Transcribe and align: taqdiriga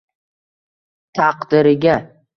taqdiriga 1.15 1.97